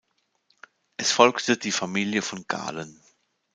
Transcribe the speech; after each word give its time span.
Es 0.97 1.11
folgte 1.11 1.57
die 1.57 1.71
Familie 1.71 2.23
von 2.23 2.45
Galen. 2.47 2.99